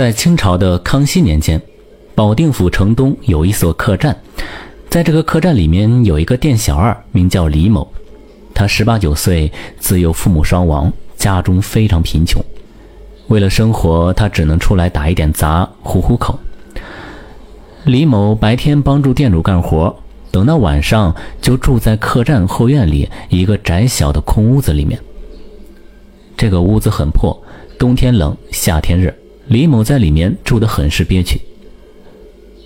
[0.00, 1.60] 在清朝的康熙年间，
[2.14, 4.16] 保定府城东有一所客栈，
[4.88, 7.86] 在这个客栈里面有一个店小二，名叫李某。
[8.54, 12.42] 他十八九岁，自幼父母双亡，家中非常贫穷。
[13.28, 16.40] 为了生活，他只能出来打一点杂，糊糊口。
[17.84, 19.94] 李某白天帮助店主干活，
[20.30, 24.98] 等到晚上就住在客栈后院里一个窄小的空屋子里面。
[26.38, 27.38] 这个屋子很破，
[27.78, 29.12] 冬天冷，夏天热。
[29.50, 31.40] 李某在里面住得很是憋屈。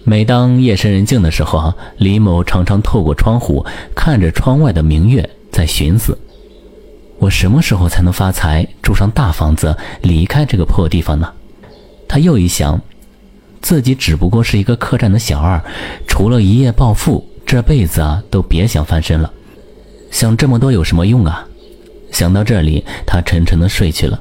[0.05, 3.65] 每当夜深人静的时候，李某常常透过窗户
[3.97, 6.19] 看着窗外的明月，在寻思：
[7.19, 11.33] 我什么时候才能发财，住上大房子，离开这个破地方呢？
[12.07, 12.79] 他又一想，
[13.63, 15.59] 自己只不过是一个客栈的小二，
[16.07, 19.33] 除了一夜暴富，这辈子啊都别想翻身了。
[20.11, 21.49] 想这么多有什么用啊？
[22.13, 24.21] 想到这里，他沉沉的睡去了。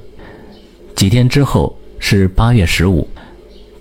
[0.95, 1.77] 几天之后。
[2.05, 3.07] 是八月十五，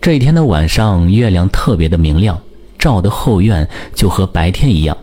[0.00, 2.40] 这一天的晚上，月亮特别的明亮，
[2.79, 4.96] 照的后院就和白天一样。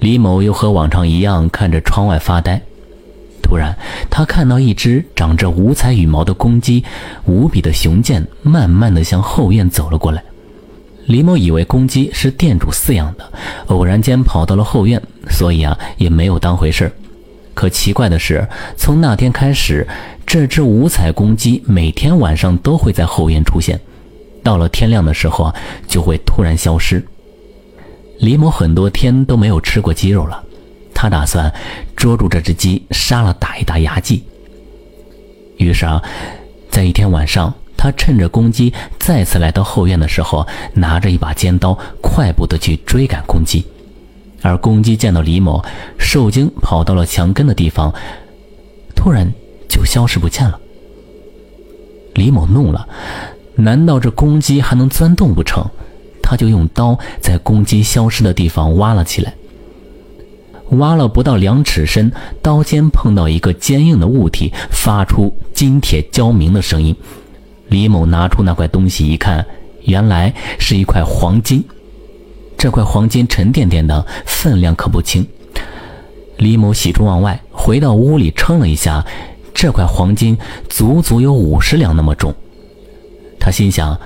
[0.00, 2.60] 李某又和往常一样看着窗外发呆。
[3.40, 3.72] 突然，
[4.10, 6.82] 他看到一只长着五彩羽毛的公鸡，
[7.24, 10.20] 无比的雄健，慢慢的向后院走了过来。
[11.06, 13.32] 李某以为公鸡是店主饲养的，
[13.66, 16.92] 偶然间跑到了后院，所以啊，也没有当回事儿
[17.54, 19.86] 可奇怪的是，从那天开始。
[20.26, 23.78] 这只五彩公鸡每天晚上都会在后院出现，
[24.42, 25.54] 到了天亮的时候，
[25.86, 27.04] 就会突然消失。
[28.18, 30.42] 李某很多天都没有吃过鸡肉了，
[30.94, 31.52] 他打算
[31.94, 34.24] 捉住这只鸡，杀了打一打牙祭。
[35.58, 36.02] 于是啊，
[36.70, 43.64] 在一天晚上，他趁着公鸡再次来到后院的时候，拿着一把尖刀，快步的去追赶公鸡。
[44.44, 45.60] 而公鸡见到李某，
[45.98, 47.92] 受惊跑到了墙根的地方，
[48.94, 49.28] 突然。
[49.66, 50.60] 就消失不见了。
[52.14, 52.86] 李某怒了，
[53.56, 55.68] 难道这公鸡还能钻洞不成？
[56.22, 59.34] 他就用刀在公鸡消失的地方挖了起来。
[60.78, 66.94] 挖了不到两尺深，刀尖碰到一个坚硬的物体，发出金铁交鸣的声音。
[67.66, 69.44] 李某拿出那块东西一看，
[69.82, 71.64] 原来是一块黄金。
[72.64, 75.26] 这块黄金沉甸甸的，分量可不轻。
[76.38, 79.04] 李某喜出望外，回到屋里称了一下。
[79.52, 80.38] 这块黄金
[80.70, 82.34] 足足有五十两那么重，
[83.38, 84.00] 他心想：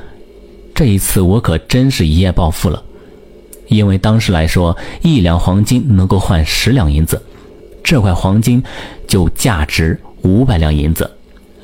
[0.74, 2.82] 这一次我可真是一夜暴富了。
[3.68, 7.22] 因为当时来说，一两黄金能够换十两银子，
[7.84, 8.60] 这块黄金
[9.06, 11.08] 就价值五百两银子。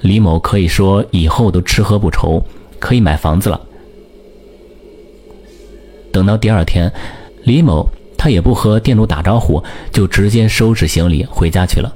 [0.02, 2.40] 李某可以说以后都吃喝不愁，
[2.78, 3.60] 可以买房子了。
[6.14, 6.92] 等到第二天，
[7.42, 9.60] 李某他也不和店主打招呼，
[9.90, 11.92] 就直接收拾行李回家去了。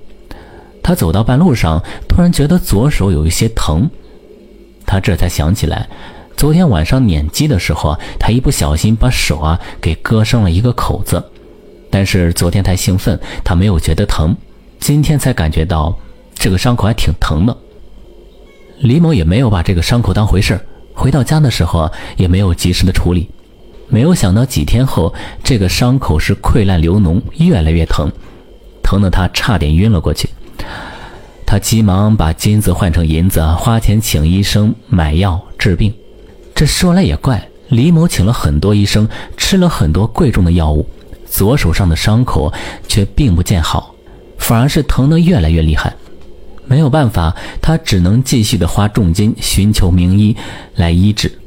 [0.83, 3.89] 他走到半路上，突然觉得左手有一些疼，
[4.85, 5.89] 他这才想起来，
[6.37, 11.23] 昨天晚上撵鸡的时候，他一不小心把手啊给割伤了一个口子。
[11.89, 14.37] 但是昨天太兴奋，他没有觉得疼，
[14.81, 15.97] 今天才感觉到
[16.35, 17.57] 这个伤口还挺疼的。
[18.81, 20.59] 李某也没有把这个伤口当回事
[20.93, 23.31] 回到家的时候，也没有及时的处理，
[23.89, 28.11] 没有想到几天后，这个伤口是溃烂流脓，越来越疼，
[28.83, 30.29] 疼得他差点晕了过去。
[31.47, 35.95] 他急忙把金子换成银子，花钱请医生买药治病。
[36.55, 40.87] 这说来也怪，李某请了很多医生，吃了很多贵重的药物，
[41.25, 42.53] 左手上的伤口
[42.87, 43.95] 却并不见好，
[44.37, 45.95] 反而是疼得越来越厉害。
[46.67, 50.37] 没有办法，他只能继续的花重金寻求名医
[50.75, 51.39] 来医治。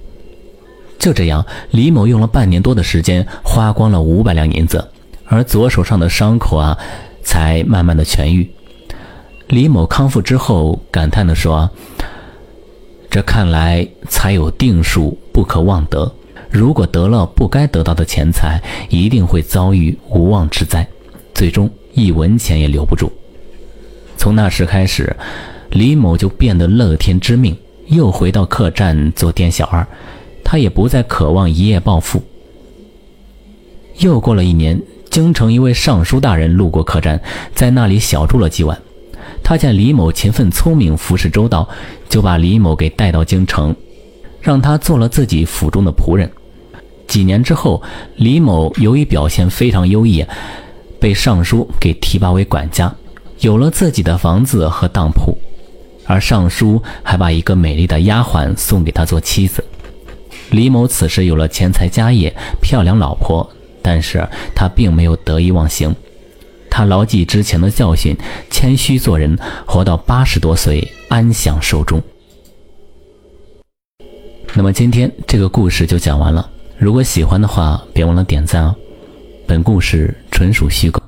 [1.01, 4.87] 就这样，李某用了半年多的时间，花光了五百两银子，
[5.25, 6.77] 而左手上的伤口啊，
[7.23, 8.47] 才慢慢的痊愈。
[9.47, 11.67] 李某康复之后，感叹地说
[13.09, 16.13] ：“这看来才有定数，不可妄得。
[16.51, 20.87] 如果得了不该得到的钱财，一定会遭遇无妄之灾，
[21.33, 23.11] 最终一文钱也留不住。”
[24.17, 25.15] 从那时开始，
[25.71, 27.57] 李某就变得乐天知命，
[27.87, 29.87] 又回到客栈做店小二。
[30.51, 32.21] 他也不再渴望一夜暴富。
[33.99, 37.21] 又过了一年，京城一位尚书大人路过客栈，
[37.55, 38.77] 在那里小住了几晚。
[39.41, 41.69] 他见李某勤奋聪明，服侍周到，
[42.09, 43.73] 就把李某给带到京城，
[44.41, 46.29] 让他做了自己府中的仆人。
[47.07, 47.81] 几年之后，
[48.17, 50.25] 李某由于表现非常优异，
[50.99, 52.93] 被尚书给提拔为管家，
[53.39, 55.33] 有了自己的房子和当铺，
[56.05, 59.63] 而尚书还把一个美丽的丫鬟送给他做妻子。
[60.51, 63.49] 李某此时有了钱财家业、漂亮老婆，
[63.81, 65.95] 但是他并没有得意忘形。
[66.69, 68.15] 他牢记之前的教训，
[68.49, 72.01] 谦虚做人，活到八十多岁，安享寿终。
[74.53, 76.49] 那么今天这个故事就讲完了。
[76.77, 78.75] 如果喜欢的话，别忘了点赞哦。
[79.47, 81.00] 本故事纯属虚构。